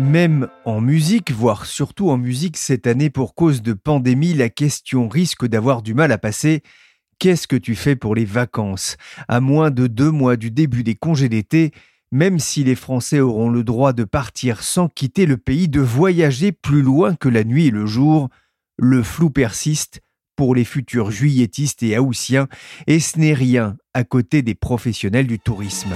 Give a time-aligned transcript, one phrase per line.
[0.00, 5.08] Même en musique, voire surtout en musique cette année pour cause de pandémie, la question
[5.08, 6.62] risque d'avoir du mal à passer–
[7.20, 8.96] Qu'est-ce que tu fais pour les vacances?
[9.28, 11.70] À moins de deux mois du début des congés d'été,
[12.10, 16.50] même si les Français auront le droit de partir sans quitter le pays, de voyager
[16.50, 18.30] plus loin que la nuit et le jour,
[18.78, 20.00] le flou persiste
[20.34, 22.48] pour les futurs juilletistes et haussiens,
[22.86, 25.90] et ce n'est rien à côté des professionnels du tourisme.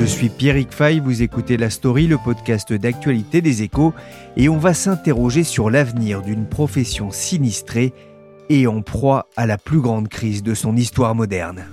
[0.00, 3.92] Je suis Pierrick Fay, vous écoutez La Story, le podcast d'actualité des échos,
[4.34, 7.92] et on va s'interroger sur l'avenir d'une profession sinistrée
[8.48, 11.66] et en proie à la plus grande crise de son histoire moderne.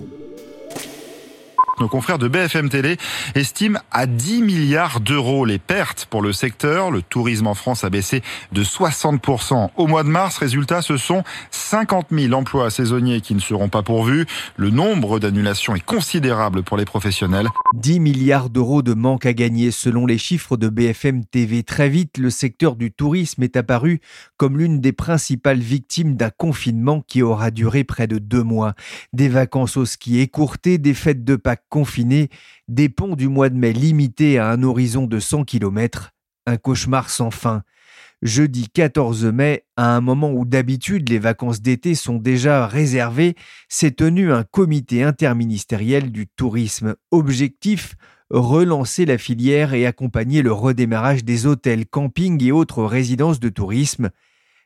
[1.80, 2.98] Nos confrères de BFM Télé
[3.36, 6.90] estiment à 10 milliards d'euros les pertes pour le secteur.
[6.90, 10.40] Le tourisme en France a baissé de 60% au mois de mars.
[10.40, 14.26] Résultat, ce sont 50 000 emplois saisonniers qui ne seront pas pourvus.
[14.56, 17.48] Le nombre d'annulations est considérable pour les professionnels.
[17.76, 21.62] 10 milliards d'euros de manque à gagner selon les chiffres de BFM TV.
[21.62, 24.02] Très vite, le secteur du tourisme est apparu
[24.38, 28.74] comme l'une des principales victimes d'un confinement qui aura duré près de deux mois.
[29.14, 32.30] Des vacances au ski écourtées, des fêtes de Pâques confinés,
[32.68, 36.12] des ponts du mois de mai limités à un horizon de 100 km,
[36.46, 37.64] un cauchemar sans fin.
[38.24, 43.36] Jeudi 14 mai, à un moment où d'habitude les vacances d'été sont déjà réservées,
[43.70, 46.96] s'est tenu un comité interministériel du tourisme.
[47.12, 47.96] Objectif
[48.30, 54.10] relancer la filière et accompagner le redémarrage des hôtels, campings et autres résidences de tourisme.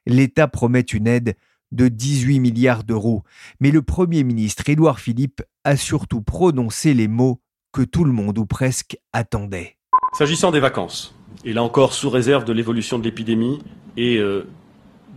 [0.08, 1.36] L'État promet une aide
[1.72, 3.24] de 18 milliards d'euros.
[3.60, 8.38] Mais le Premier ministre Édouard Philippe a surtout prononcé les mots que tout le monde
[8.38, 9.78] ou presque attendait.
[10.14, 11.16] S'agissant des vacances,
[11.46, 13.60] et là encore sous réserve de l'évolution de l'épidémie
[13.98, 14.48] et euh,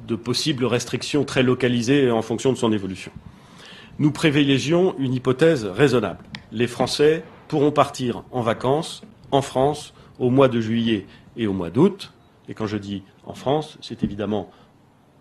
[0.07, 3.11] de possibles restrictions très localisées en fonction de son évolution,
[3.99, 6.25] nous privilégions une hypothèse raisonnable.
[6.53, 11.71] Les Français pourront partir en vacances en France au mois de juillet et au mois
[11.71, 12.13] d'août.
[12.49, 14.51] Et quand je dis en France, c'est évidemment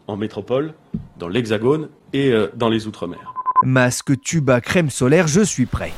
[0.08, 0.74] en métropole,
[1.18, 3.34] dans l'Hexagone et euh, dans les Outre-mer.
[3.64, 5.92] Masque, tuba, crème solaire, je suis prêt.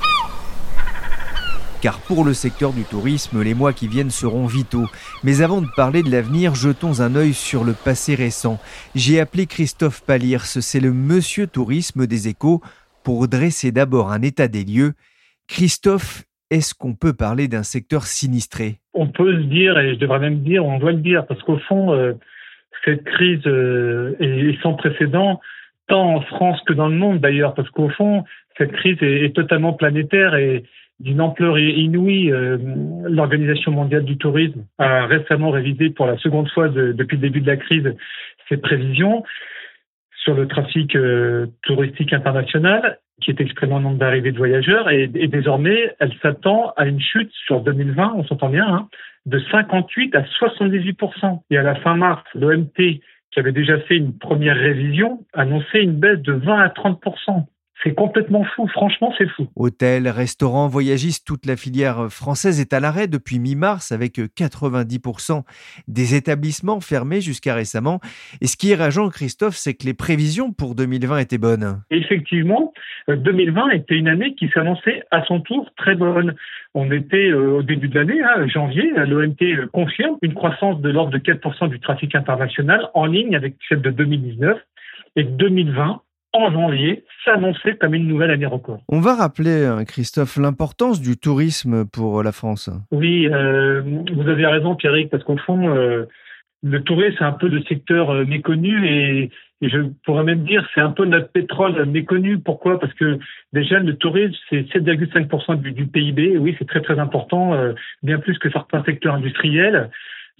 [1.81, 4.87] Car pour le secteur du tourisme, les mois qui viennent seront vitaux.
[5.23, 8.59] Mais avant de parler de l'avenir, jetons un œil sur le passé récent.
[8.95, 12.61] J'ai appelé Christophe Palirs, c'est le monsieur tourisme des échos,
[13.03, 14.93] pour dresser d'abord un état des lieux.
[15.47, 18.79] Christophe, est-ce qu'on peut parler d'un secteur sinistré?
[18.93, 21.59] On peut se dire, et je devrais même dire, on doit le dire, parce qu'au
[21.67, 22.13] fond, euh,
[22.85, 25.41] cette crise euh, est sans précédent,
[25.87, 28.23] tant en France que dans le monde d'ailleurs, parce qu'au fond,
[28.57, 30.63] cette crise est, totalement planétaire et
[30.99, 32.31] d'une ampleur inouïe.
[32.31, 32.57] Euh,
[33.03, 37.47] L'Organisation mondiale du tourisme a récemment révisé pour la seconde fois depuis le début de
[37.47, 37.93] la crise
[38.47, 39.23] ses prévisions
[40.23, 45.07] sur le trafic euh, touristique international, qui est exprimé en nombre d'arrivées de voyageurs, et,
[45.07, 48.89] désormais, elle s'attend à une chute sur 2020, on s'entend bien, hein,
[49.25, 54.17] de 58 à 78% Et à la fin mars, l'OMT, qui avait déjà fait une
[54.17, 57.03] première révision, annonçait une baisse de 20 à 30
[57.85, 59.47] c'est complètement fou, franchement c'est fou.
[59.55, 65.43] Hôtels, restaurants, voyagistes, toute la filière française est à l'arrêt depuis mi-mars avec 90%
[65.87, 67.99] des établissements fermés jusqu'à récemment.
[68.41, 71.81] Et ce qui est rageant, Christophe, c'est que les prévisions pour 2020 étaient bonnes.
[71.91, 72.73] Effectivement,
[73.07, 76.35] 2020 euh, était une année qui s'annonçait à son tour très bonne.
[76.73, 80.89] On était euh, au début de l'année, hein, janvier, l'OMT euh, confirme une croissance de
[80.89, 84.57] l'ordre de 4% du trafic international en ligne avec celle de 2019
[85.17, 86.01] et 2020
[86.41, 88.79] en janvier s'annonçait comme une nouvelle année record.
[88.89, 92.69] On va rappeler, hein, Christophe, l'importance du tourisme pour la France.
[92.91, 96.05] Oui, euh, vous avez raison, Pierrick, parce qu'au fond, euh,
[96.63, 100.81] le tourisme, c'est un peu le secteur euh, méconnu et, je pourrais même dire c'est
[100.81, 102.37] un peu notre pétrole méconnu.
[102.37, 102.79] Pourquoi?
[102.79, 103.17] Parce que
[103.51, 106.37] déjà, le tourisme, c'est 7,5% du, du, PIB.
[106.37, 107.53] Oui, c'est très très important,
[108.03, 109.89] bien plus que certains secteurs industriels.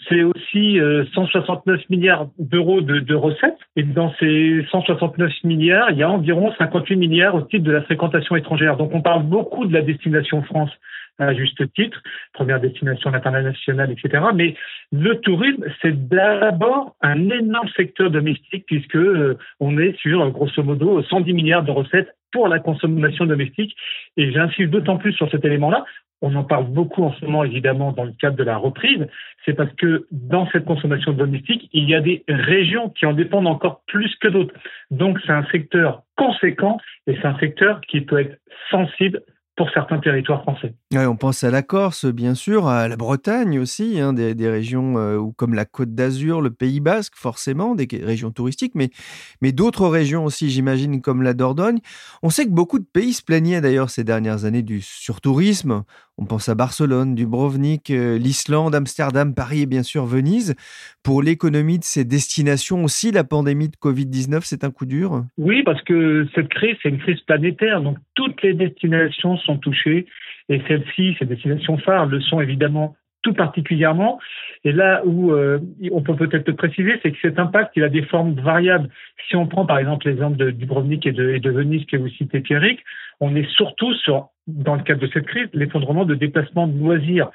[0.10, 0.80] C'est aussi
[1.14, 3.58] 169 euh, milliards d'euros de, recettes.
[3.76, 7.82] Et dans ces 169 milliards, il y a environ 58 milliards au titre de la
[7.82, 8.78] fréquentation étrangère.
[8.78, 10.72] Donc on parle beaucoup de la destination France.
[11.18, 12.02] à juste titre,
[12.34, 14.22] première destination internationale, etc.
[14.36, 14.56] Mais
[14.92, 21.02] le tourisme, c'est d'abord un énorme secteur domestique puisque euh, on est sur, grosso modo,
[21.04, 23.76] 110 milliards de recettes pour la consommation domestique.
[24.18, 25.86] Et j'insiste d'autant plus sur cet élément-là.
[26.22, 29.06] On en parle beaucoup en ce moment, évidemment, dans le cadre de la reprise.
[29.46, 33.48] C'est parce que dans cette consommation domestique, il y a des régions qui en dépendent
[33.48, 34.54] encore plus que d'autres.
[34.92, 36.78] Donc, c'est un secteur conséquent
[37.08, 38.40] et c'est un secteur qui peut être
[38.72, 39.22] sensible
[39.56, 40.74] pour certains territoires français.
[40.94, 45.22] on pense à la Corse, bien sûr, à la Bretagne aussi, hein, des, régions euh,
[45.38, 48.90] comme la Côte d'Azur, le Pays Basque, forcément, des régions touristiques, mais,
[49.42, 51.80] mais d'autres régions aussi, j'imagine, comme la Dordogne.
[52.22, 55.84] On sait que beaucoup de pays se plaignaient d'ailleurs ces dernières années du surtourisme.
[56.18, 60.56] On pense à Barcelone, Dubrovnik, euh, l'Islande, Amsterdam, Paris et bien sûr Venise.
[61.04, 65.26] Pour l'économie de ces destinations aussi, la pandémie de Covid-19, c'est un coup dur?
[65.38, 67.82] Oui, parce que cette crise, c'est une crise planétaire.
[67.82, 70.06] Donc toutes les destinations sont touchées
[70.48, 74.20] et celles-ci, ces destinations phares, le sont évidemment tout particulièrement.
[74.64, 75.60] Et là où euh,
[75.92, 78.88] on peut peut-être préciser, c'est que cet impact, il a des formes variables.
[79.28, 82.08] Si on prend par exemple l'exemple de Dubrovnik et de, et de Venise que vous
[82.10, 82.80] citez, Pierrick,
[83.20, 87.30] on est surtout sur dans le cadre de cette crise, l'effondrement de déplacements de loisirs.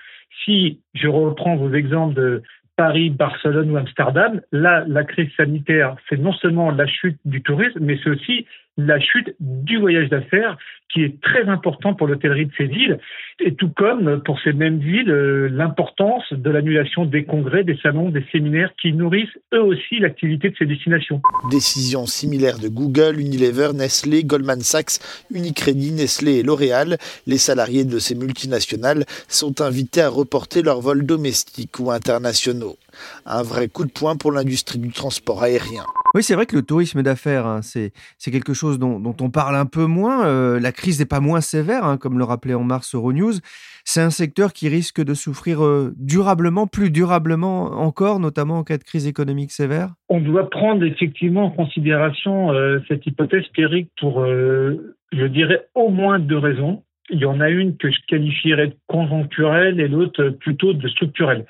[0.44, 2.42] Si je reprends vos exemples de
[2.76, 7.80] Paris, Barcelone ou Amsterdam, là, la crise sanitaire, c'est non seulement la chute du tourisme,
[7.80, 8.46] mais c'est aussi
[8.86, 10.56] la chute du voyage d'affaires
[10.92, 12.98] qui est très important pour l'hôtellerie de ces villes,
[13.38, 18.10] et tout comme pour ces mêmes villes, euh, l'importance de l'annulation des congrès, des salons,
[18.10, 21.20] des séminaires qui nourrissent eux aussi l'activité de ces destinations.
[21.50, 24.98] Décision similaire de Google, Unilever, Nestlé, Goldman Sachs,
[25.32, 26.96] Unicredit, Nestlé et L'Oréal.
[27.26, 32.76] Les salariés de ces multinationales sont invités à reporter leurs vols domestiques ou internationaux.
[33.26, 35.84] Un vrai coup de poing pour l'industrie du transport aérien.
[36.12, 37.92] Oui, c'est vrai que le tourisme d'affaires, hein, c'est
[38.32, 40.26] quelque chose dont, on parle un peu moins.
[40.26, 43.34] Euh, la crise n'est pas moins sévère, hein, comme le rappelait en mars Euronews.
[43.84, 48.76] C'est un secteur qui risque de souffrir euh, durablement, plus durablement encore, notamment en cas
[48.76, 49.90] de crise économique sévère?
[50.08, 56.18] On doit prendre effectivement en considération euh, cette hypothèse théorique pour, je dirais, au moins
[56.18, 56.82] deux raisons.
[57.10, 61.46] Il y en a une que je qualifierais de conjoncturelle et l'autre plutôt de structurelle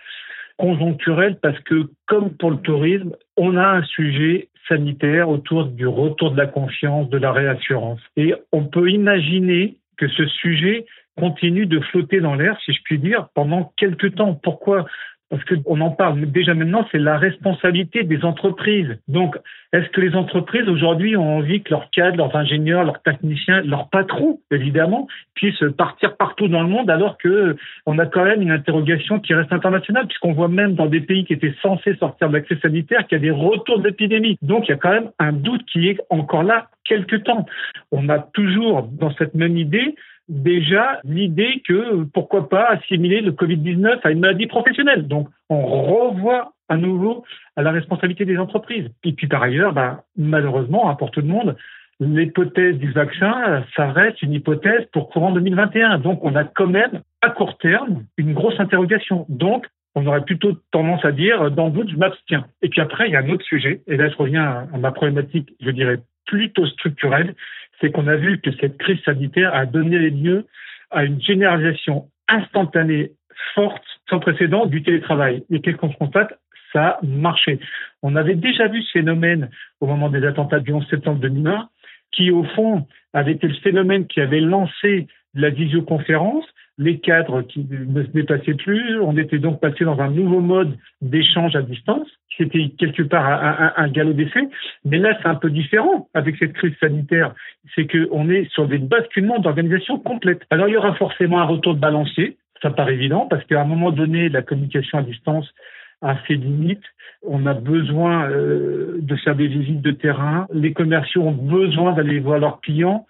[0.60, 6.32] conjoncturelle parce que, comme pour le tourisme, on a un sujet sanitaire autour du retour
[6.32, 8.00] de la confiance, de la réassurance.
[8.16, 10.86] Et on peut imaginer que ce sujet
[11.16, 14.34] continue de flotter dans l'air, si je puis dire, pendant quelques temps.
[14.34, 14.86] Pourquoi
[15.30, 18.98] parce qu'on en parle déjà maintenant, c'est la responsabilité des entreprises.
[19.06, 19.36] Donc,
[19.72, 23.88] est-ce que les entreprises aujourd'hui ont envie que leurs cadres, leurs ingénieurs, leurs techniciens, leurs
[23.88, 27.56] patrons, évidemment, puissent partir partout dans le monde alors que
[27.86, 31.24] on a quand même une interrogation qui reste internationale puisqu'on voit même dans des pays
[31.24, 34.36] qui étaient censés sortir de la crise sanitaire qu'il y a des retours d'épidémie.
[34.42, 37.46] Donc, il y a quand même un doute qui est encore là quelque temps.
[37.92, 39.94] On a toujours dans cette même idée
[40.30, 45.06] déjà l'idée que pourquoi pas assimiler le Covid-19 à une maladie professionnelle.
[45.06, 47.24] Donc, on revoit à nouveau
[47.56, 48.88] à la responsabilité des entreprises.
[49.04, 51.56] Et puis par ailleurs, bah, malheureusement, hein, pour tout le monde,
[51.98, 55.98] l'hypothèse du vaccin, ça reste une hypothèse pour courant 2021.
[55.98, 59.26] Donc, on a quand même, à court terme, une grosse interrogation.
[59.28, 59.66] Donc,
[59.96, 62.46] on aurait plutôt tendance à dire, dans le doute, je m'abstiens.
[62.62, 64.92] Et puis après, il y a un autre sujet, et là, je reviens à ma
[64.92, 67.34] problématique, je dirais, plutôt structurelle,
[67.80, 70.46] c'est qu'on a vu que cette crise sanitaire a donné lieu
[70.90, 73.12] à une généralisation instantanée,
[73.54, 75.44] forte, sans précédent du télétravail.
[75.50, 76.38] Et qu'est-ce qu'on constate?
[76.72, 77.58] Ça a marché.
[78.02, 79.50] On avait déjà vu ce phénomène
[79.80, 81.68] au moment des attentats du 11 septembre 2001,
[82.12, 86.44] qui au fond avait été le phénomène qui avait lancé la visioconférence,
[86.80, 88.98] les cadres qui ne se déplaçaient plus.
[89.00, 92.08] On était donc passé dans un nouveau mode d'échange à distance.
[92.38, 94.48] C'était quelque part un, un, galop d'essai.
[94.86, 97.34] Mais là, c'est un peu différent avec cette crise sanitaire.
[97.74, 100.40] C'est qu'on est sur des basculements d'organisation complète.
[100.48, 102.38] Alors, il y aura forcément un retour de balancier.
[102.62, 105.52] Ça paraît évident parce qu'à un moment donné, la communication à distance
[106.00, 106.84] a ses limites.
[107.22, 110.46] On a besoin euh, de faire des visites de terrain.
[110.50, 113.06] Les commerciaux ont besoin d'aller voir leurs clients.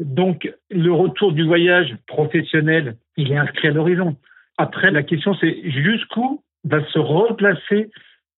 [0.00, 4.16] Donc, le retour du voyage professionnel, il est inscrit à l'horizon.
[4.58, 7.90] Après, la question, c'est jusqu'où va se replacer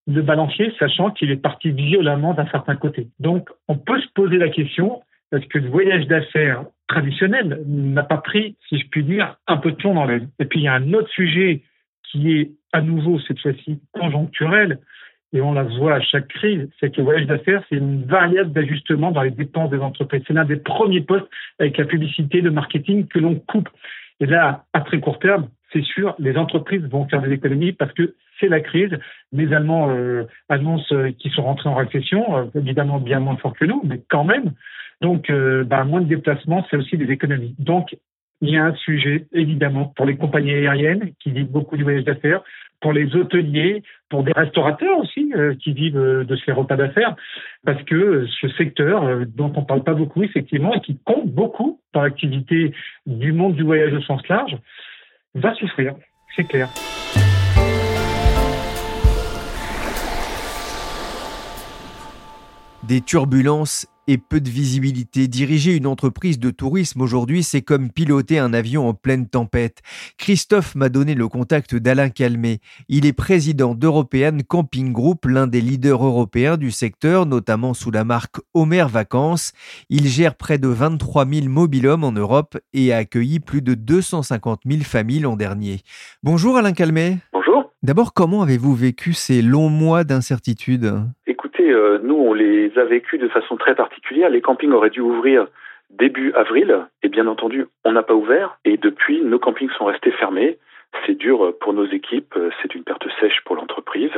[0.07, 3.09] le balancier, sachant qu'il est parti violemment d'un certain côté.
[3.19, 8.19] Donc, on peut se poser la question, est-ce que le voyage d'affaires traditionnel n'a pas
[8.19, 10.29] pris, si je puis dire, un peu de plomb dans l'aile?
[10.39, 11.63] Et puis, il y a un autre sujet
[12.05, 14.79] qui est à nouveau, cette fois-ci, conjoncturel,
[15.33, 18.53] et on la voit à chaque crise, c'est que le voyage d'affaires, c'est une variable
[18.53, 20.23] d'ajustement dans les dépenses des entreprises.
[20.27, 21.27] C'est l'un des premiers postes
[21.59, 23.69] avec la publicité, le marketing que l'on coupe.
[24.21, 27.93] Et là, à très court terme, c'est sûr, les entreprises vont faire des économies parce
[27.93, 28.91] que c'est la crise.
[29.33, 33.55] Les Allemands euh, annoncent euh, qu'ils sont rentrés en récession, euh, évidemment bien moins fort
[33.55, 34.53] que nous, mais quand même.
[35.03, 35.31] Donc,
[35.67, 37.55] bah, moins de déplacements, c'est aussi des économies.
[37.59, 37.95] Donc,
[38.41, 42.05] il y a un sujet, évidemment, pour les compagnies aériennes qui vivent beaucoup du voyage
[42.05, 42.43] d'affaires,
[42.81, 47.17] pour les hôteliers, pour des restaurateurs aussi euh, qui vivent euh, de ces repas d'affaires,
[47.65, 51.31] parce que ce secteur euh, dont on ne parle pas beaucoup, effectivement, et qui compte
[51.31, 52.73] beaucoup dans l'activité
[53.07, 54.57] du monde du voyage au sens large,
[55.35, 55.95] va souffrir,
[56.35, 56.69] c'est clair.
[62.89, 65.27] Des turbulences et peu de visibilité.
[65.27, 69.83] Diriger une entreprise de tourisme aujourd'hui, c'est comme piloter un avion en pleine tempête.
[70.19, 72.61] Christophe m'a donné le contact d'Alain Calmé.
[72.89, 78.05] Il est président d'European Camping Group, l'un des leaders européens du secteur, notamment sous la
[78.05, 79.53] marque Homer Vacances.
[79.91, 84.61] Il gère près de 23 000 mobilhommes en Europe et a accueilli plus de 250
[84.65, 85.81] 000 familles l'an dernier.
[86.23, 87.19] Bonjour Alain Calmé.
[87.33, 87.73] Bonjour.
[87.83, 90.95] D'abord, comment avez-vous vécu ces longs mois d'incertitude?
[91.71, 94.31] Euh, nous, on les a vécus de façon très particulière.
[94.31, 95.47] Les campings auraient dû ouvrir
[95.91, 100.11] début avril, et bien entendu, on n'a pas ouvert, et depuis, nos campings sont restés
[100.11, 100.59] fermés.
[101.07, 104.13] C'est dur pour nos équipes, c'est une perte sèche pour l'entreprise.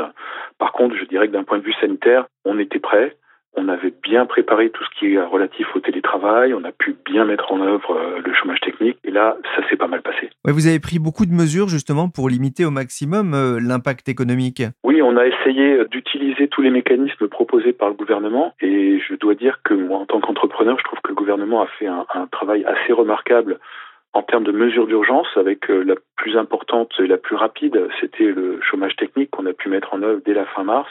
[0.58, 3.16] Par contre, je dirais que d'un point de vue sanitaire, on était prêt.
[3.60, 7.24] On avait bien préparé tout ce qui est relatif au télétravail, on a pu bien
[7.24, 10.30] mettre en œuvre euh, le chômage technique, et là, ça s'est pas mal passé.
[10.44, 14.62] vous avez pris beaucoup de mesures justement pour limiter au maximum euh, l'impact économique.
[14.84, 19.34] Oui, on a essayé d'utiliser tous les mécanismes proposés par le gouvernement, et je dois
[19.34, 22.28] dire que moi, en tant qu'entrepreneur, je trouve que le gouvernement a fait un, un
[22.28, 23.58] travail assez remarquable
[24.12, 28.24] en termes de mesures d'urgence, avec euh, la plus importante et la plus rapide, c'était
[28.24, 30.88] le chômage technique qu'on a pu mettre en œuvre dès la fin mars.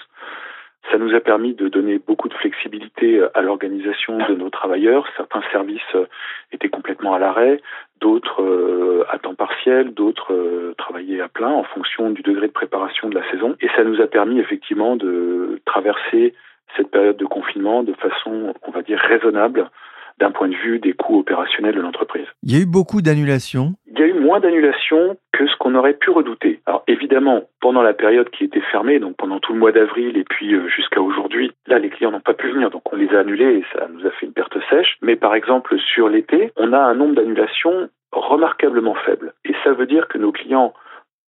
[0.91, 5.05] Ça nous a permis de donner beaucoup de flexibilité euh, à l'organisation de nos travailleurs.
[5.17, 6.05] Certains services euh,
[6.51, 7.61] étaient complètement à l'arrêt,
[7.99, 13.09] d'autres euh, à temps partiel, d'autres travaillaient à plein en fonction du degré de préparation
[13.09, 13.55] de la saison.
[13.61, 16.33] Et ça nous a permis effectivement de traverser
[16.75, 19.69] cette période de confinement de façon, on va dire, raisonnable
[20.19, 22.27] d'un point de vue des coûts opérationnels de l'entreprise.
[22.43, 25.75] Il y a eu beaucoup d'annulations Il y a eu moins d'annulations que ce qu'on
[25.75, 26.59] aurait pu redouter.
[26.65, 30.23] Alors évidemment, pendant la période qui était fermée, donc pendant tout le mois d'avril et
[30.23, 33.19] puis euh, jusqu'à aujourd'hui, là les clients n'ont pas pu venir, donc on les a
[33.19, 34.97] annulés et ça nous a fait une perte sèche.
[35.01, 39.33] Mais par exemple sur l'été, on a un nombre d'annulations remarquablement faible.
[39.45, 40.73] Et ça veut dire que nos clients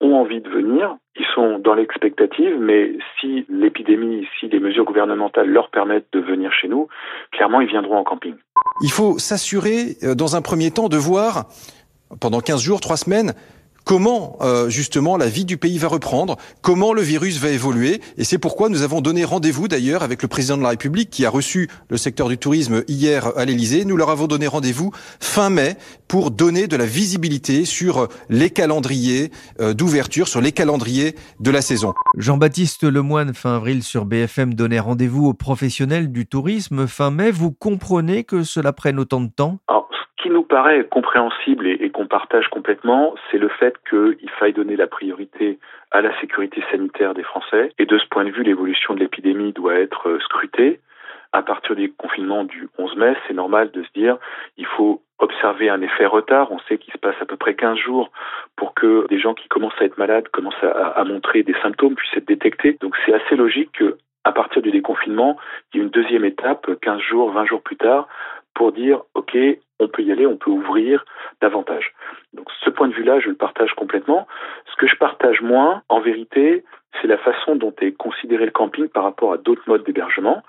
[0.01, 5.49] ont envie de venir, ils sont dans l'expectative, mais si l'épidémie, si les mesures gouvernementales
[5.49, 6.87] leur permettent de venir chez nous,
[7.31, 8.35] clairement, ils viendront en camping.
[8.81, 11.47] Il faut s'assurer, euh, dans un premier temps, de voir,
[12.21, 13.33] pendant 15 jours, 3 semaines,
[13.89, 18.01] comment euh, justement la vie du pays va reprendre, comment le virus va évoluer?
[18.19, 21.25] Et c'est pourquoi nous avons donné rendez-vous d'ailleurs avec le président de la République qui
[21.25, 23.85] a reçu le secteur du tourisme hier à l'Elysée.
[23.85, 25.75] Nous leur avons donné rendez-vous fin mai
[26.07, 31.63] pour donner de la visibilité sur les calendriers euh, d'ouverture, sur les calendriers de la
[31.63, 31.95] saison.
[32.15, 37.31] Jean-Baptiste Lemoine, fin avril sur BFM, donnait rendez-vous aux professionnels du tourisme fin mai.
[37.31, 39.57] Vous comprenez que cela prenne autant de temps?
[40.21, 44.87] Qui nous paraît compréhensible et, qu'on partage complètement, c'est le fait qu'il faille donner la
[44.87, 45.59] priorité
[45.91, 47.71] à la sécurité sanitaire des Français.
[47.79, 50.81] Et de ce point de vue, l'évolution de l'épidémie doit être euh, scrutée.
[51.31, 54.17] À partir des confinements du 11 mai, c'est normal de se dire
[54.57, 56.51] il faut observer un effet retard.
[56.51, 58.11] On sait qu'il se passe à peu près 15 jours
[58.55, 61.95] pour que des gens qui commencent à être malades commencent à, à montrer des symptômes
[61.95, 62.77] puissent être détectés.
[62.81, 65.37] Donc c'est assez logique que à partir du déconfinement,
[65.73, 68.07] il y ait une deuxième étape, 15 jours, 20 jours plus tard,
[68.53, 69.37] pour dire OK,
[69.79, 71.05] on peut y aller, on peut ouvrir
[71.41, 71.93] davantage.
[72.33, 74.27] Donc ce point de vue-là, je le partage complètement.
[74.71, 76.63] Ce que je partage moins, en vérité,
[77.01, 80.43] c'est la façon dont est considéré le camping par rapport à d'autres modes d'hébergement.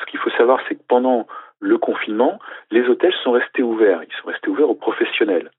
[0.00, 1.26] Ce qu'il faut savoir, c'est que pendant
[1.60, 2.38] le confinement,
[2.70, 4.02] les hôtels sont restés ouverts.
[4.02, 5.50] Ils sont restés ouverts aux professionnels.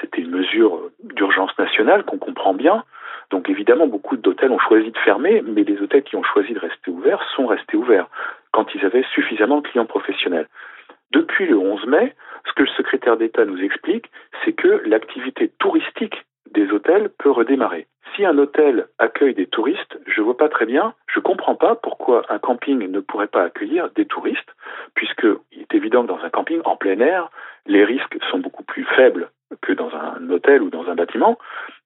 [0.00, 2.84] C'était une mesure d'urgence nationale qu'on comprend bien.
[3.30, 6.58] Donc évidemment, beaucoup d'hôtels ont choisi de fermer, mais les hôtels qui ont choisi de
[6.58, 8.08] rester ouverts sont restés ouverts
[8.52, 10.48] quand ils avaient suffisamment de clients professionnels.
[11.12, 12.14] Depuis le 11 mai,
[12.46, 14.10] ce que le secrétaire d'État nous explique,
[14.44, 17.86] c'est que l'activité touristique des hôtels peut redémarrer.
[18.14, 22.24] Si un hôtel accueille des touristes, je vois pas très bien, je comprends pas pourquoi
[22.30, 24.54] un camping ne pourrait pas accueillir des touristes,
[24.94, 27.30] puisqu'il est évident que dans un camping en plein air,
[27.66, 31.38] les risques sont beaucoup plus faibles que dans un hôtel ou dans un bâtiment.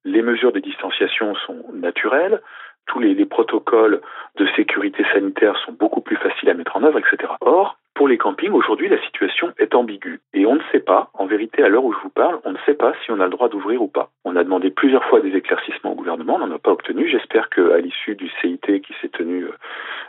[0.05, 2.41] Les mesures de distanciation sont naturelles,
[2.87, 4.01] tous les, les protocoles
[4.37, 7.33] de sécurité sanitaire sont beaucoup plus faciles à mettre en œuvre, etc.
[7.41, 10.21] Or, pour les campings, aujourd'hui, la situation est ambiguë.
[10.35, 12.57] Et on ne sait pas, en vérité, à l'heure où je vous parle, on ne
[12.63, 14.11] sait pas si on a le droit d'ouvrir ou pas.
[14.23, 17.09] On a demandé plusieurs fois des éclaircissements au gouvernement, on n'en a pas obtenu.
[17.09, 19.51] J'espère qu'à l'issue du CIT qui s'est tenu euh,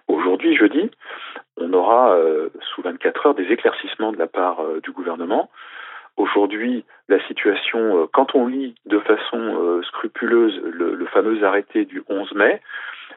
[0.06, 0.90] aujourd'hui, jeudi,
[1.56, 5.48] on aura euh, sous 24 heures des éclaircissements de la part euh, du gouvernement.
[6.18, 12.34] Aujourd'hui, la situation, quand on lit de façon scrupuleuse le, le fameux arrêté du 11
[12.34, 12.60] mai,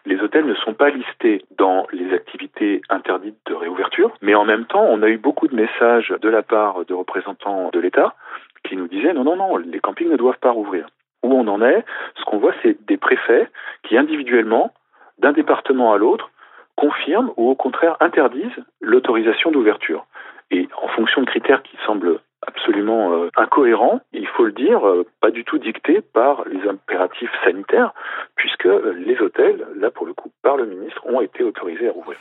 [0.06, 4.66] les hôtels ne sont pas listés dans les activités interdites de réouverture, mais en même
[4.66, 8.16] temps, on a eu beaucoup de messages de la part de représentants de l'État
[8.64, 10.88] qui nous disaient non, non, non, les campings ne doivent pas rouvrir.
[11.24, 11.86] Où on en est,
[12.18, 13.48] ce qu'on voit, c'est des préfets
[13.84, 14.72] qui individuellement,
[15.20, 16.32] d'un département à l'autre,
[16.76, 20.06] confirment ou au contraire interdisent l'autorisation d'ouverture.
[20.50, 25.06] Et en fonction de critères qui semblent absolument euh, incohérents, il faut le dire, euh,
[25.20, 27.94] pas du tout dictés par les impératifs sanitaires,
[28.36, 32.18] puisque les hôtels, là pour le coup par le ministre, ont été autorisés à rouvrir.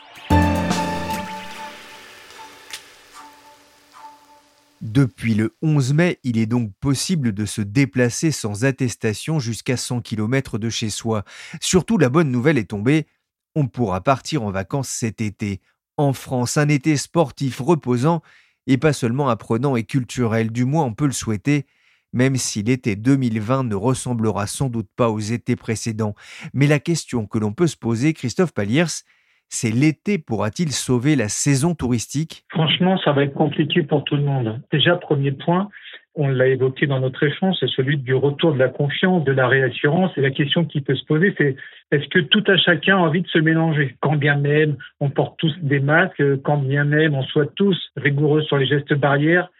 [4.80, 10.00] Depuis le 11 mai, il est donc possible de se déplacer sans attestation jusqu'à 100
[10.00, 11.22] km de chez soi.
[11.60, 13.06] Surtout, la bonne nouvelle est tombée,
[13.54, 15.60] on pourra partir en vacances cet été.
[15.98, 18.22] En France, un été sportif reposant
[18.66, 21.66] et pas seulement apprenant et culturel, du moins on peut le souhaiter,
[22.12, 26.14] même si l'été 2020 ne ressemblera sans doute pas aux étés précédents.
[26.54, 29.04] Mais la question que l'on peut se poser, Christophe Paliers,
[29.48, 32.44] c'est l'été pourra-t-il sauver la saison touristique?
[32.50, 34.62] Franchement, ça va être compliqué pour tout le monde.
[34.70, 35.68] Déjà, premier point,
[36.14, 39.46] on l'a évoqué dans notre échange, c'est celui du retour de la confiance, de la
[39.46, 40.10] réassurance.
[40.16, 41.56] Et la question qui peut se poser, c'est
[41.92, 43.96] est-ce que tout à chacun a envie de se mélanger?
[44.00, 48.42] Quand bien même on porte tous des masques, quand bien même on soit tous rigoureux
[48.42, 49.50] sur les gestes barrières,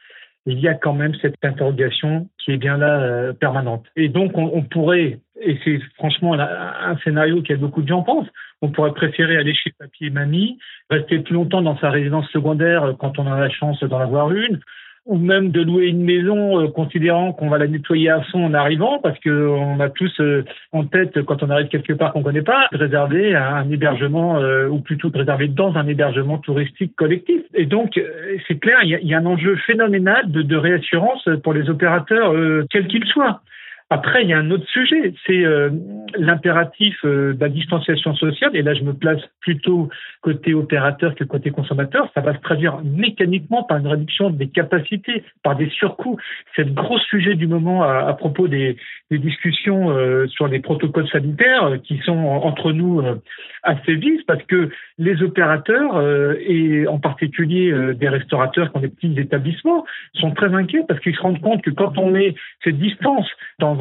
[0.46, 3.84] il y a quand même cette interrogation qui est bien là euh, permanente.
[3.96, 8.28] Et donc on, pourrait, et c'est franchement un, scénario que beaucoup de gens pensent,
[8.62, 10.58] on pourrait préférer aller chez papy et mamie,
[10.90, 14.32] rester plus longtemps dans sa résidence secondaire euh, quand on a la chance d'en avoir
[14.32, 14.60] une,
[15.10, 18.54] ou même de louer une maison euh, considérant qu'on va la nettoyer à fond en
[18.54, 22.22] arrivant parce que on a tous euh, en tête quand on arrive quelque part qu'on
[22.22, 26.94] connaît pas de réserver un hébergement euh, ou plutôt de réserver dans un hébergement touristique
[26.94, 27.42] collectif.
[27.54, 28.00] Et donc
[28.46, 31.68] c'est clair il y a, y a, un enjeu phénoménal de, de réassurance pour les
[31.68, 32.32] opérateurs
[32.70, 33.40] quels qu'ils soient
[33.92, 35.68] après, il y a un autre sujet, c'est euh,
[36.16, 38.54] l'impératif euh, de la distanciation sociale.
[38.54, 39.88] Et là, je me place plutôt
[40.20, 42.08] côté opérateur que côté consommateur.
[42.14, 46.18] Ça va se traduire mécaniquement par une réduction des capacités, par des surcoûts.
[46.54, 48.76] C'est le gros sujet du moment à, propos des,
[49.10, 53.02] discussions euh, sur les protocoles sanitaires qui sont entre nous
[53.64, 56.00] assez vifs parce que les opérateurs
[56.38, 61.16] et en particulier des restaurateurs qui ont des petits établissements sont très inquiets parce qu'ils
[61.16, 63.26] se rendent compte que quand on met cette distance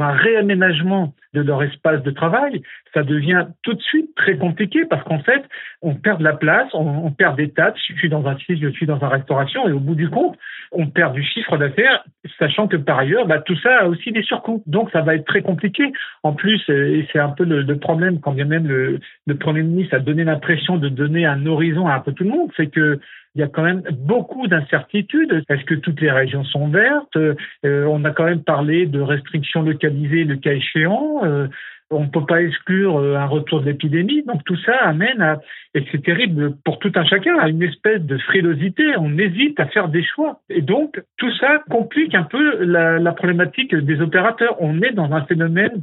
[0.01, 2.61] un réaménagement de leur espace de travail,
[2.93, 5.43] ça devient tout de suite très compliqué parce qu'en fait,
[5.81, 7.79] on perd de la place, on, perd des tâches.
[7.89, 10.37] Je suis dans un site, je suis dans un restauration et au bout du compte,
[10.71, 12.03] on perd du chiffre d'affaires,
[12.39, 14.63] sachant que par ailleurs, bah, tout ça a aussi des surcoûts.
[14.65, 15.91] Donc, ça va être très compliqué.
[16.23, 19.95] En plus, et c'est un peu le, problème quand bien même le, le Premier ministre
[19.95, 22.99] a donné l'impression de donner un horizon à un peu tout le monde, c'est que
[23.35, 25.43] il y a quand même beaucoup d'incertitudes.
[25.49, 27.15] Est-ce que toutes les régions sont vertes?
[27.15, 31.23] Euh, On a quand même parlé de restrictions localisées le cas échéant.
[31.23, 31.47] Euh,
[31.91, 34.23] on ne peut pas exclure euh, un retour de l'épidémie.
[34.23, 35.39] Donc tout ça amène à,
[35.73, 38.83] et c'est terrible pour tout un chacun, à une espèce de frilosité.
[38.97, 40.41] On hésite à faire des choix.
[40.49, 44.55] Et donc tout ça complique un peu la, problématique des opérateurs.
[44.59, 45.81] On est dans un phénomène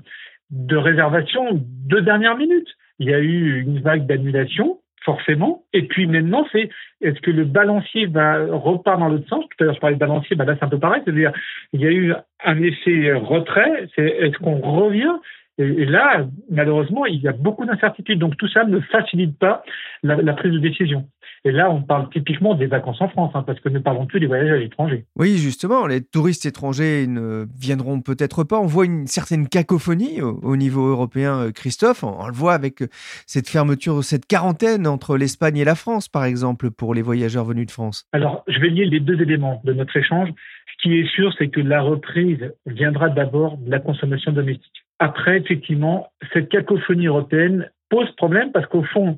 [0.51, 2.69] de réservation de dernière minute.
[2.99, 5.63] Il y a eu une vague d'annulation forcément.
[5.73, 6.69] Et puis maintenant, c'est
[7.01, 9.45] est-ce que le balancier va repart dans l'autre sens?
[9.45, 11.03] Tout à l'heure, je parlais de balancier, bah là, c'est un peu pareil.
[11.05, 11.33] C'est-à-dire,
[11.73, 12.13] il y a eu
[12.45, 13.89] un effet retrait.
[13.95, 15.15] C'est est-ce qu'on revient?
[15.59, 18.19] Et, là, malheureusement, il y a beaucoup d'incertitudes.
[18.19, 19.63] Donc tout ça ne facilite pas
[20.03, 21.09] la prise de décision.
[21.47, 24.19] Et là, on parle typiquement des vacances en France, hein, parce que ne parlons plus
[24.19, 25.05] des voyages à l'étranger.
[25.15, 28.59] Oui, justement, les touristes étrangers ne viendront peut-être pas.
[28.59, 32.03] On voit une certaine cacophonie au, niveau européen, euh, Christophe.
[32.03, 32.89] On, le voit avec euh,
[33.27, 37.67] cette fermeture, cette quarantaine entre l'Espagne et la France, par exemple, pour les voyageurs venus
[37.67, 38.09] de France.
[38.13, 40.31] Alors, je vais lier les deux éléments de notre échange.
[40.31, 44.86] Ce qui est sûr, c'est que la reprise viendra d'abord de la consommation domestique.
[44.99, 49.17] Après, effectivement, cette cacophonie européenne pose problème parce qu'au fond,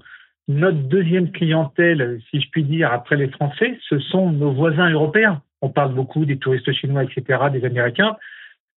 [0.48, 5.42] notre deuxième clientèle, si je puis dire, après les Français, ce sont nos voisins européens.
[5.60, 8.16] On parle beaucoup des touristes chinois, etc., des Américains.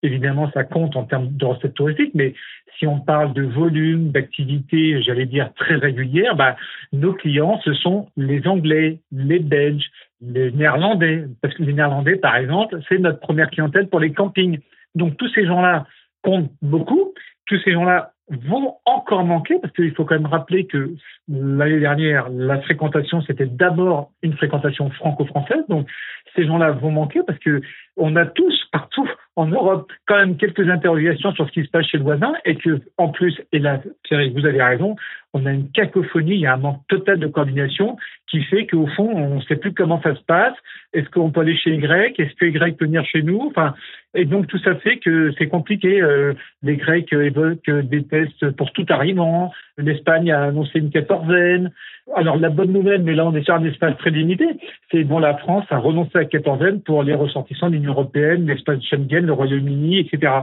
[0.04, 2.34] Évidemment, ça compte en termes de recettes touristiques, mais
[2.78, 6.56] si on parle de volume, d'activité, j'allais dire très régulière, bah,
[6.92, 11.26] nos clients, ce sont les Anglais, les Belges, les Néerlandais.
[11.42, 14.60] Parce que les Néerlandais, par exemple, c'est notre première clientèle pour les campings.
[14.96, 15.86] Donc tous ces gens-là
[16.24, 17.14] comptent beaucoup.
[17.46, 20.92] Tous ces gens-là vont encore manquer parce qu'il faut quand même rappeler que
[21.28, 25.64] l'année dernière, la fréquentation, c'était d'abord une fréquentation franco-française.
[25.68, 25.88] Donc,
[26.36, 27.62] ces gens-là vont manquer parce que
[27.98, 31.86] on a tous partout en Europe quand même quelques interrogations sur ce qui se passe
[31.88, 34.96] chez le voisin et que, en plus, et là, Thierry, vous avez raison,
[35.34, 37.98] on a une cacophonie, il y a un manque total de coordination
[38.30, 40.56] qui fait qu'au fond, on ne sait plus comment ça se passe.
[40.94, 42.18] Est-ce qu'on peut aller chez Y?
[42.18, 43.42] Est-ce que Y peut venir chez nous?
[43.42, 43.74] Enfin,
[44.14, 46.02] Et donc tout ça fait que c'est compliqué.
[46.02, 49.52] Euh, les Grecs évoquent des tests pour tout arrivant.
[49.78, 51.72] L'Espagne a annoncé une quatorzaine.
[52.16, 54.46] Alors la bonne nouvelle, mais là on est sur un espace très limité,
[54.90, 58.48] c'est bon la France a renoncé à la quatorzaine pour les ressortissants de l'Union européenne,
[58.48, 60.34] l'espace Schengen, le Royaume-Uni, etc.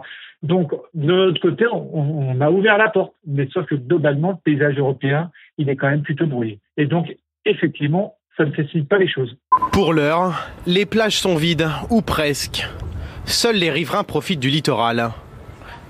[0.43, 4.37] Donc de notre côté, on, on, a ouvert la porte, mais sauf que globalement le
[4.43, 6.61] paysage européen, il est quand même plutôt brouillé.
[6.77, 9.37] Et donc effectivement, ça ne facilite pas les choses.
[9.73, 12.67] Pour l'heure, les plages sont vides, ou presque.
[13.29, 15.11] Seuls les riverains profitent du littoral.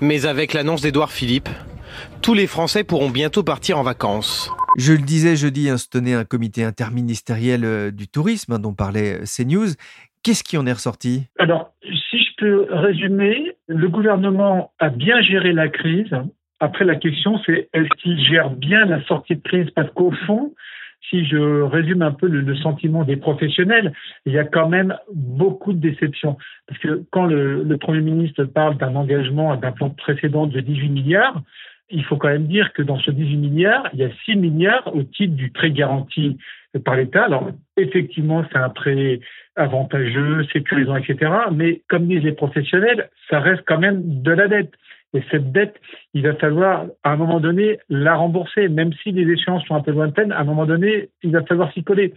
[0.01, 1.47] Mais avec l'annonce d'Édouard Philippe,
[2.21, 4.51] tous les Français pourront bientôt partir en vacances.
[4.77, 8.73] Je le disais jeudi, hein, se tenait un comité interministériel euh, du tourisme hein, dont
[8.73, 9.69] parlait euh, CNews.
[10.21, 11.27] Qu'est-ce qui en est ressorti?
[11.39, 16.13] Alors, si je peux résumer, le gouvernement a bien géré la crise.
[16.59, 19.69] Après, la question, c'est est-ce qu'il gère bien la sortie de crise?
[19.73, 20.53] Parce qu'au fond,
[21.09, 23.93] si je résume un peu le, sentiment des professionnels,
[24.25, 26.37] il y a quand même beaucoup de déceptions.
[26.67, 30.89] Parce que quand le, le Premier ministre parle d'un engagement, d'un plan précédent de 18
[30.89, 31.41] milliards,
[31.89, 34.95] il faut quand même dire que dans ce 18 milliards, il y a 6 milliards
[34.95, 36.37] au titre du prêt garanti
[36.85, 37.25] par l'État.
[37.25, 39.19] Alors, effectivement, c'est un prêt
[39.55, 41.31] avantageux, sécurisant, etc.
[41.51, 44.73] Mais comme disent les professionnels, ça reste quand même de la dette.
[45.13, 45.75] Et cette dette,
[46.13, 48.67] il va falloir, à un moment donné, la rembourser.
[48.67, 51.71] Même si les échéances sont un peu lointaines, à un moment donné, il va falloir
[51.73, 52.13] s'y coller.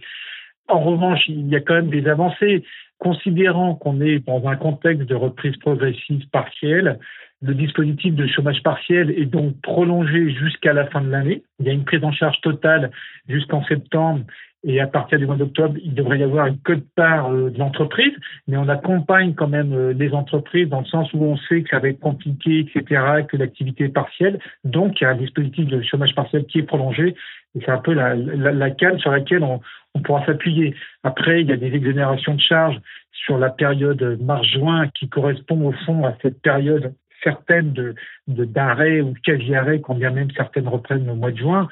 [0.67, 2.63] En revanche, il y a quand même des avancées.
[2.99, 6.99] Considérant qu'on est dans un contexte de reprise progressive partielle,
[7.41, 11.43] le dispositif de chômage partiel est donc prolongé jusqu'à la fin de l'année.
[11.59, 12.91] Il y a une prise en charge totale
[13.27, 14.23] jusqu'en septembre
[14.63, 18.13] et à partir du mois d'octobre, il devrait y avoir une quote-part euh, de l'entreprise,
[18.47, 21.69] mais on accompagne quand même euh, les entreprises dans le sens où on sait que
[21.69, 24.39] ça va être compliqué, etc., que l'activité est partielle.
[24.63, 27.15] Donc, il y a un dispositif de chômage partiel qui est prolongé
[27.55, 29.59] et c'est un peu la, la, la canne sur laquelle on,
[29.95, 30.75] on pourra s'appuyer.
[31.03, 32.79] Après, il y a des exonérations de charges
[33.11, 37.95] sur la période mars-juin qui correspond au fond à cette période certaines de
[38.27, 41.69] d'arrêt ou quasi-arrêt, quand bien même certaines reprennent au mois de juin,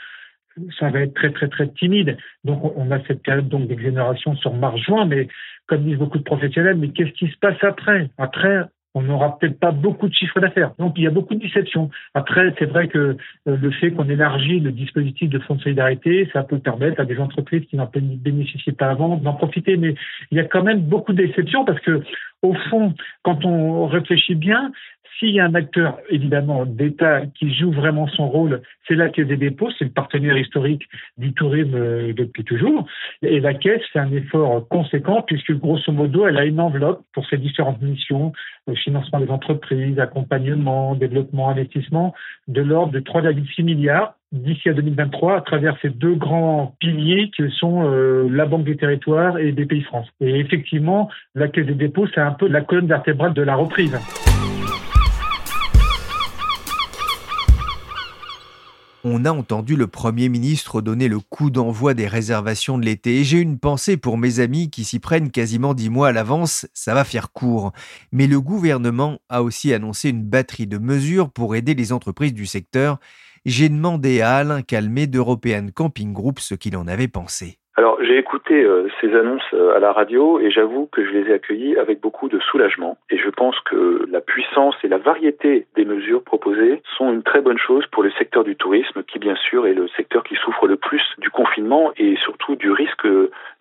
[0.79, 2.17] ça va être très très très timide.
[2.43, 5.27] Donc on a cette période donc d'exonération sur mars-juin, mais
[5.67, 8.09] comme disent beaucoup de professionnels, mais qu'est-ce qui se passe après?
[8.17, 10.73] Après, on n'aura peut-être pas beaucoup de chiffres d'affaires.
[10.77, 11.89] Donc il y a beaucoup de déceptions.
[12.13, 16.29] Après, c'est vrai que euh, le fait qu'on élargit le dispositif de fonds de solidarité,
[16.33, 19.77] ça peut permettre à des entreprises qui n'en bénéficiaient pas avant d'en profiter.
[19.77, 19.95] Mais
[20.31, 22.01] il y a quand même beaucoup de déceptions parce que,
[22.41, 22.93] au fond,
[23.23, 24.71] quand on réfléchit bien,
[25.21, 29.27] s'il y a un acteur, évidemment, d'État qui joue vraiment son rôle, c'est la Caisse
[29.27, 30.81] des dépôts, c'est le partenaire historique
[31.17, 32.87] du tourisme euh, depuis toujours.
[33.21, 37.25] Et la Caisse fait un effort conséquent puisque, grosso modo, elle a une enveloppe pour
[37.27, 38.33] ses différentes missions,
[38.83, 42.15] financement des entreprises, accompagnement, développement, investissement,
[42.47, 47.49] de l'ordre de 3,6 milliards d'ici à 2023 à travers ces deux grands piliers que
[47.49, 50.07] sont euh, la Banque des territoires et des pays France.
[50.19, 54.30] Et effectivement, la Caisse des dépôts, c'est un peu la colonne vertébrale de la reprise.
[59.03, 63.23] On a entendu le Premier ministre donner le coup d'envoi des réservations de l'été et
[63.23, 66.93] j'ai une pensée pour mes amis qui s'y prennent quasiment dix mois à l'avance, ça
[66.93, 67.71] va faire court.
[68.11, 72.45] Mais le gouvernement a aussi annoncé une batterie de mesures pour aider les entreprises du
[72.45, 72.99] secteur.
[73.43, 77.57] J'ai demandé à Alain Calmé d'European Camping Group ce qu'il en avait pensé.
[77.77, 81.29] Alors j'ai écouté euh, ces annonces euh, à la radio et j'avoue que je les
[81.29, 82.97] ai accueillies avec beaucoup de soulagement.
[83.09, 87.39] Et je pense que la puissance et la variété des mesures proposées sont une très
[87.39, 90.67] bonne chose pour le secteur du tourisme, qui bien sûr est le secteur qui souffre
[90.67, 93.07] le plus du confinement et surtout du risque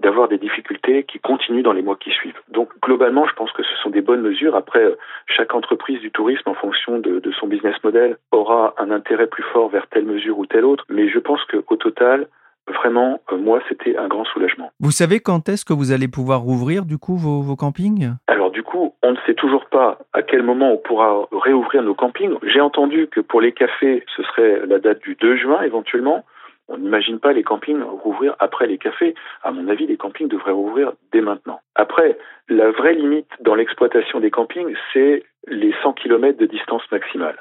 [0.01, 2.41] d'avoir des difficultés qui continuent dans les mois qui suivent.
[2.49, 4.57] Donc globalement, je pense que ce sont des bonnes mesures.
[4.57, 4.97] Après, euh,
[5.27, 9.45] chaque entreprise du tourisme, en fonction de, de son business model, aura un intérêt plus
[9.45, 10.85] fort vers telle mesure ou telle autre.
[10.89, 12.27] Mais je pense qu'au total,
[12.69, 14.71] vraiment, euh, moi, c'était un grand soulagement.
[14.81, 18.11] Vous savez quand est-ce que vous allez pouvoir rouvrir, du coup, vos, vos campings?
[18.27, 21.95] Alors, du coup, on ne sait toujours pas à quel moment on pourra réouvrir nos
[21.95, 22.37] campings.
[22.43, 26.25] J'ai entendu que pour les cafés, ce serait la date du 2 juin, éventuellement.
[26.69, 29.15] On n'imagine pas les campings rouvrir après les cafés.
[29.43, 31.61] À mon avis, les campings devraient rouvrir dès maintenant.
[31.75, 32.17] Après,
[32.49, 37.37] la vraie limite dans l'exploitation des campings, c'est les 100 km de distance maximale.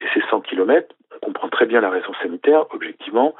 [0.00, 3.34] Et ces 100 km, on comprend très bien la raison sanitaire, objectivement.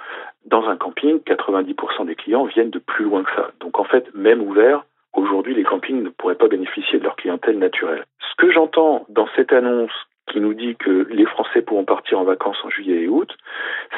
[0.44, 3.50] Dans un camping, 90% des clients viennent de plus loin que ça.
[3.60, 7.58] Donc en fait, même ouvert, aujourd'hui, les campings ne pourraient pas bénéficier de leur clientèle
[7.58, 8.04] naturelle.
[8.20, 9.92] Ce que j'entends dans cette annonce
[10.28, 13.32] qui nous dit que les Français pourront partir en vacances en juillet et août,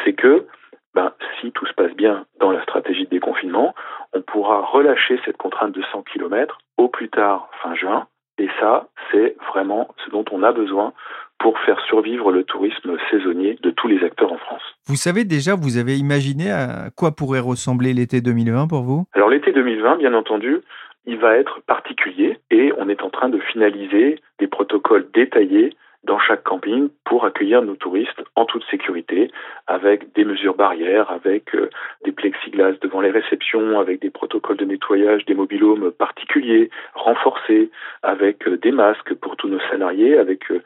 [0.05, 0.47] c'est que
[0.95, 3.75] ben, si tout se passe bien dans la stratégie de déconfinement,
[4.13, 8.07] on pourra relâcher cette contrainte de 100 km au plus tard fin juin.
[8.39, 10.93] Et ça, c'est vraiment ce dont on a besoin
[11.39, 14.63] pour faire survivre le tourisme saisonnier de tous les acteurs en France.
[14.87, 19.05] Vous savez déjà, vous avez imaginé à quoi pourrait ressembler l'été 2020 pour vous?
[19.13, 20.59] Alors l'été 2020, bien entendu,
[21.07, 25.75] il va être particulier et on est en train de finaliser des protocoles détaillés
[26.05, 29.31] dans chaque camping pour accueillir nos touristes en toute sécurité,
[29.67, 31.71] avec des mesures barrières, avec euh,
[32.05, 37.71] des plexiglas devant les réceptions, avec des protocoles de nettoyage des mobilhomes particuliers, renforcés,
[38.03, 40.63] avec euh, des masques pour tous nos salariés, avec euh,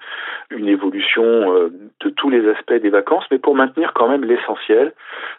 [0.51, 1.23] une évolution
[2.01, 4.93] de tous les aspects des vacances, mais pour maintenir quand même l'essentiel.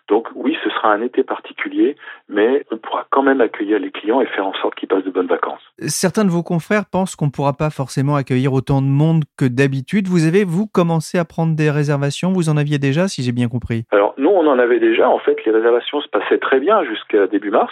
[0.10, 1.96] Donc oui, ce sera un été particulier,
[2.30, 5.12] mais on pourra quand même accueillir les clients et faire en sorte qu'ils passent de
[5.12, 5.62] bonnes vacances.
[5.86, 9.46] Certains de vos confrères pensent qu'on ne pourra pas forcément accueillir autant de monde que
[9.46, 13.32] d'habitude vous avez, vous, commencé à prendre des réservations Vous en aviez déjà, si j'ai
[13.32, 15.10] bien compris Alors, nous, on en avait déjà.
[15.10, 17.72] En fait, les réservations se passaient très bien jusqu'à début mars.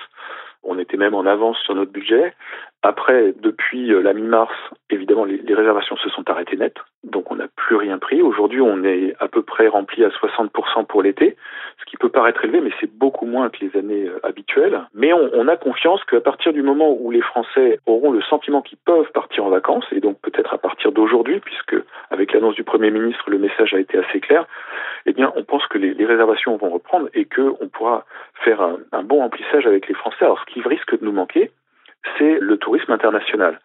[0.64, 2.34] On était même en avance sur notre budget.
[2.84, 4.54] Après, depuis euh, la mi-mars,
[4.90, 8.22] évidemment, les, réservations se sont arrêtées net, donc on n'a plus rien pris.
[8.22, 11.36] Aujourd'hui, on est à peu près rempli à 60% pour l'été,
[12.02, 14.82] peut paraître élevé, mais c'est beaucoup moins que les années euh, habituelles.
[14.96, 18.80] Mais on, a confiance qu'à partir du moment où les Français auront le sentiment qu'ils
[18.80, 21.76] peuvent partir en vacances, et donc peut-être à partir d'aujourd'hui, puisque
[22.10, 24.46] avec l'annonce du Premier ministre, le message a été assez clair,
[25.06, 28.06] eh bien, on pense que les, réservations vont reprendre et qu'on pourra
[28.44, 30.26] faire un, un bon remplissage avec les Français.
[30.26, 31.52] Alors, ce qui risque de nous manquer,
[32.18, 33.60] c'est le tourisme international.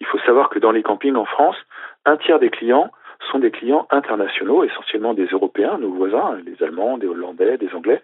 [0.00, 1.56] Il faut savoir que dans les campings en France,
[2.04, 2.90] un tiers des clients
[3.30, 8.02] sont des clients internationaux, essentiellement des Européens, nos voisins, les Allemands, des Hollandais, des Anglais.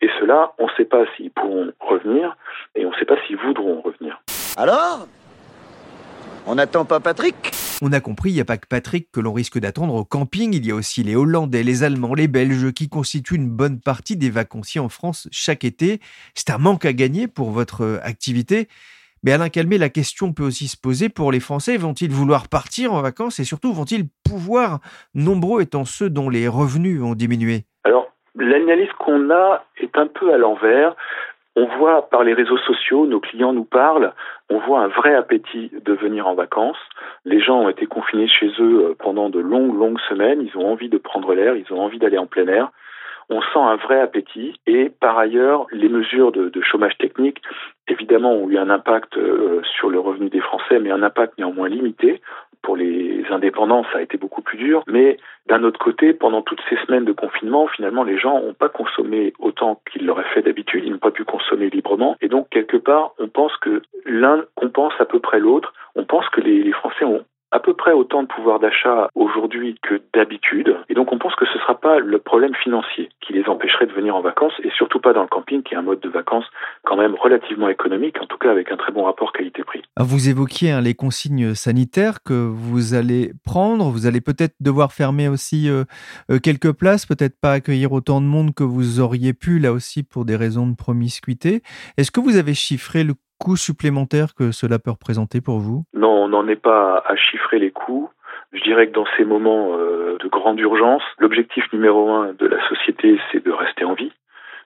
[0.00, 2.36] Et ceux-là, on ne sait pas s'ils pourront revenir
[2.74, 4.20] et on ne sait pas s'ils voudront revenir.
[4.56, 5.06] Alors?
[6.46, 7.52] On n'attend pas Patrick?
[7.82, 10.54] On a compris, il n'y a pas que Patrick que l'on risque d'attendre au camping,
[10.54, 14.16] il y a aussi les Hollandais, les Allemands, les Belges qui constituent une bonne partie
[14.16, 16.00] des vacanciers en France chaque été.
[16.34, 18.68] C'est un manque à gagner pour votre activité.
[19.24, 21.76] Mais Alain Calmé, la question peut aussi se poser pour les Français.
[21.76, 24.80] Vont-ils vouloir partir en vacances et surtout vont-ils pouvoir,
[25.14, 27.62] nombreux étant ceux dont les revenus ont diminué?
[27.84, 30.96] Alors, l'analyse qu'on a est un peu à l'envers.
[31.54, 34.12] On voit par les réseaux sociaux, nos clients nous parlent,
[34.50, 36.80] on voit un vrai appétit de venir en vacances.
[37.24, 40.72] Les gens ont été confinés chez eux euh, pendant de longues, longues semaines, ils ont
[40.72, 42.72] envie de prendre l'air, ils ont envie d'aller en plein air
[43.30, 47.42] on sent un vrai appétit et par ailleurs les mesures de, chômage technique
[47.88, 51.68] évidemment ont eu un impact euh, sur le revenu des Français mais un impact néanmoins
[51.68, 52.20] limité
[52.62, 54.82] pour les indépendants, ça a été beaucoup plus dur.
[54.86, 58.68] Mais d'un autre côté, pendant toutes ces semaines de confinement, finalement, les gens n'ont pas
[58.68, 60.84] consommé autant qu'ils l'auraient fait d'habitude.
[60.84, 62.16] Ils n'ont pas pu consommer librement.
[62.20, 65.74] Et donc, quelque part, on pense que l'un compense à peu près l'autre.
[65.96, 70.00] On pense que les Français ont à peu près autant de pouvoir d'achat aujourd'hui que
[70.14, 70.76] d'habitude.
[70.88, 73.86] Et donc on pense que ce ne sera pas le problème financier qui les empêcherait
[73.86, 76.08] de venir en vacances, et surtout pas dans le camping, qui est un mode de
[76.08, 76.46] vacances
[76.84, 79.82] quand même relativement économique, en tout cas avec un très bon rapport qualité-prix.
[79.98, 83.90] Vous évoquiez hein, les consignes sanitaires que vous allez prendre.
[83.90, 85.84] Vous allez peut-être devoir fermer aussi euh,
[86.30, 90.02] euh, quelques places, peut-être pas accueillir autant de monde que vous auriez pu, là aussi
[90.02, 91.62] pour des raisons de promiscuité.
[91.98, 95.84] Est-ce que vous avez chiffré le coût supplémentaire que cela peut représenter pour vous?
[95.94, 98.08] Non, on n'en est pas à chiffrer les coûts.
[98.52, 102.60] Je dirais que dans ces moments euh, de grande urgence, l'objectif numéro un de la
[102.68, 104.12] société, c'est de rester en vie.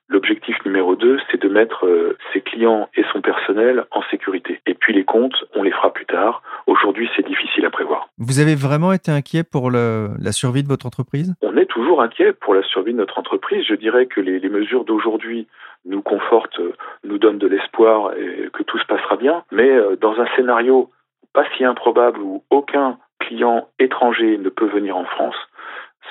[0.09, 4.61] L'objectif numéro deux, c'est de mettre euh, ses clients et son personnel en sécurité.
[4.67, 6.43] Et puis les comptes, on les fera plus tard.
[6.67, 8.09] Aujourd'hui, c'est difficile à prévoir.
[8.19, 11.35] Vous avez vraiment été inquiet pour la survie de votre entreprise?
[11.41, 13.65] On est toujours inquiet pour la survie de notre entreprise.
[13.69, 15.49] Je dirais que les, les mesures d'aujourd'hui
[15.87, 16.61] nous conforte,
[17.05, 19.45] nous donne de l'espoir et que tout se passera bien.
[19.51, 20.91] Mais euh, dans un scénario
[21.33, 25.37] pas si improbable où aucun client étranger ne peut venir en France,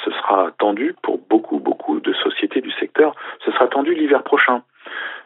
[0.03, 3.15] ce sera tendu pour beaucoup, beaucoup de sociétés du secteur.
[3.43, 4.61] Ce sera tendu l'hiver prochain.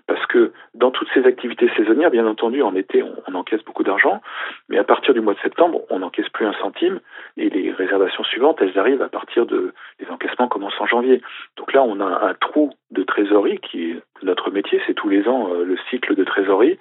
[0.10, 4.24] Parce que dans toutes ces activités saisonnières, bien entendu, en été, on, encaisse beaucoup d'argent,
[4.68, 7.00] mais à partir du mois de septembre, on n'encaisse plus un centime,
[7.38, 11.22] et les réservations suivantes, elles arrivent à partir de les encaissements commencent en janvier.
[11.58, 15.28] Donc là, on a un trou de trésorerie qui est notre métier, c'est tous les
[15.28, 16.80] ans euh, le cycle de trésorerie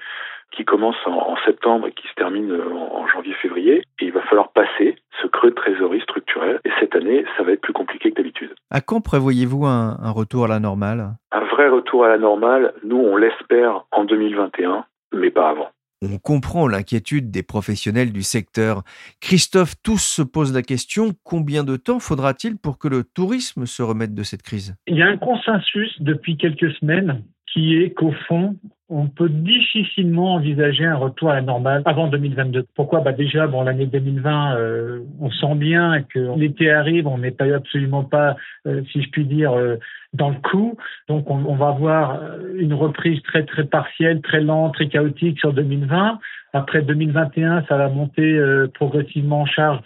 [0.53, 3.83] qui commence en, septembre et qui se termine euh, en, janvier-février.
[4.01, 6.61] Et il va falloir passer ce creux de trésorerie structurel.
[6.65, 8.55] Et cette année, ça va être plus compliqué que d'habitude.
[8.71, 11.15] À quand prévoyez-vous un, un retour à la normale?
[11.33, 15.69] Un vrai retour à la normale, nous, on l'espère en 2021, mais pas avant.
[16.01, 18.83] On comprend l'inquiétude des professionnels du secteur.
[19.21, 23.83] Christophe, tous se posent la question, combien de temps faudra-t-il pour que le tourisme se
[23.83, 24.77] remette de cette crise?
[24.87, 28.57] Il y a un consensus depuis quelques semaines qui est qu'au fond,
[28.91, 32.67] on peut difficilement envisager un retour à la normale avant 2022.
[32.75, 33.01] Pourquoi?
[33.01, 37.53] Bah Déjà, bon, l'année 2020, euh, on sent bien que l'été arrive, on n'est pas
[37.55, 39.77] absolument pas, euh, si je puis dire, euh,
[40.15, 40.77] dans le coup.
[41.09, 42.21] Donc, on, on, va avoir
[42.55, 46.19] une reprise très, très partielle, très lente, très chaotique sur 2020.
[46.55, 48.41] Après 2021, ça va monter
[48.73, 49.81] progressivement en charge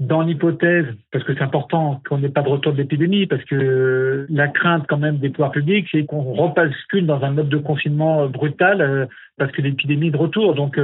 [0.00, 4.26] dans l'hypothèse, parce que c'est important qu'on n'ait pas de retour de l'épidémie, parce que
[4.28, 8.26] la crainte quand même des pouvoirs publics, c'est qu'on repascule dans un mode de confinement
[8.26, 10.54] brutal parce que l'épidémie est de retour.
[10.54, 10.80] Donc,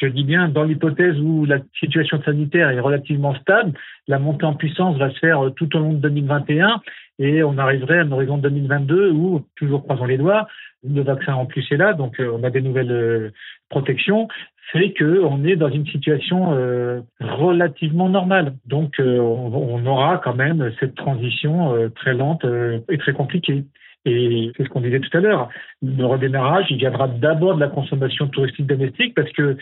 [0.00, 3.72] je dis bien, dans l'hypothèse où la situation sanitaire est relativement stable,
[4.08, 6.80] la montée en puissance va se faire tout au long de 2021
[7.18, 10.48] et on arriverait à un horizon 2022 où, toujours croisons les doigts,
[10.82, 13.30] le vaccin en plus est là, donc euh, on a des nouvelles euh,
[13.68, 14.28] protections,
[14.72, 18.54] fait qu'on est dans une situation euh, relativement normale.
[18.66, 22.44] Donc on, aura quand même cette transition très lente
[22.88, 23.64] et très compliquée.
[24.06, 25.48] Et c'est ce qu'on disait tout à l'heure.
[25.82, 29.56] Le redémarrage, il viendra d'abord de la consommation touristique domestique parce que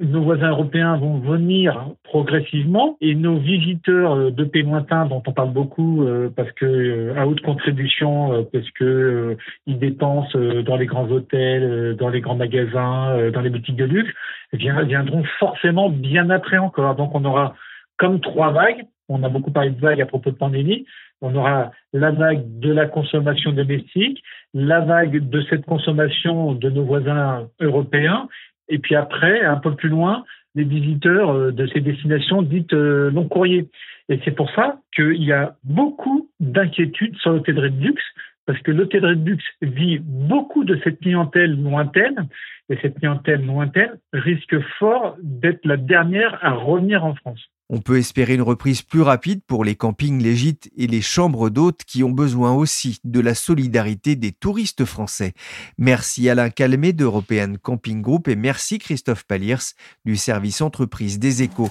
[0.00, 5.32] nos voisins européens vont venir progressivement et nos visiteurs euh, de pays lointains dont on
[5.32, 10.86] parle beaucoup euh, parce que euh, à haute contribution parce que ils dépensent dans les
[10.86, 14.10] grands hôtels, dans les grands magasins, dans les boutiques de luxe,
[14.52, 16.96] eh viendront forcément bien après encore.
[16.96, 17.54] Donc on aura
[17.96, 18.84] comme trois vagues.
[19.08, 20.86] On a beaucoup parlé de vagues à propos de pandémie.
[21.20, 24.22] On aura la vague de la consommation domestique,
[24.54, 28.28] la vague de cette consommation de nos voisins européens
[28.68, 30.24] et puis après, un peu plus loin,
[30.54, 33.68] les visiteurs euh, de ces destinations dites euh, long courrier.
[34.08, 38.04] Et c'est pour ça qu'il y a beaucoup d'inquiétudes sur l'hôtellerie de luxe,
[38.46, 42.28] parce que l'hôtellerie de luxe vit beaucoup de cette clientèle lointaine,
[42.70, 47.40] et cette clientèle lointaine risque fort d'être la dernière à revenir en France.
[47.70, 51.84] On peut espérer une reprise plus rapide pour les campings, les et les chambres d'hôtes
[51.86, 55.32] qui ont besoin aussi de la solidarité des touristes français.
[55.78, 59.56] Merci Alain Calmet d'European Camping Group et merci Christophe Paliers
[60.04, 61.70] du service entreprise des échos.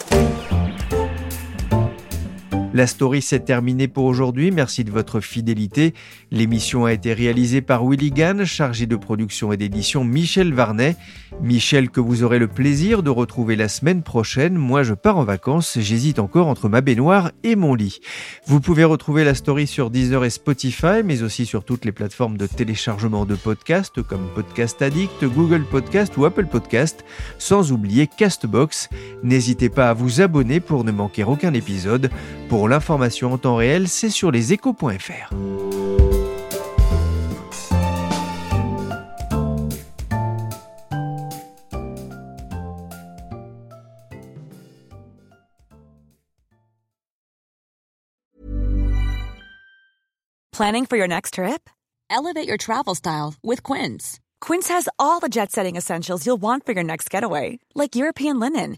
[2.73, 4.49] La story s'est terminée pour aujourd'hui.
[4.49, 5.93] Merci de votre fidélité.
[6.31, 10.95] L'émission a été réalisée par Willy Gann, chargé de production et d'édition Michel Varnet.
[11.39, 14.55] Michel que vous aurez le plaisir de retrouver la semaine prochaine.
[14.55, 15.77] Moi, je pars en vacances.
[15.79, 17.99] J'hésite encore entre ma baignoire et mon lit.
[18.47, 22.37] Vous pouvez retrouver la story sur Deezer et Spotify, mais aussi sur toutes les plateformes
[22.37, 27.05] de téléchargement de podcasts comme Podcast Addict, Google Podcast ou Apple Podcast,
[27.37, 28.89] sans oublier Castbox.
[29.21, 32.09] N'hésitez pas à vous abonner pour ne manquer aucun épisode.
[32.63, 35.35] Pour l'information en temps réel, c'est sur leséchos.fr.
[50.53, 51.69] Planning for your next trip?
[52.09, 54.21] Elevate your travel style with Quince.
[54.39, 58.39] Quince has all the jet setting essentials you'll want for your next getaway, like European
[58.39, 58.77] linen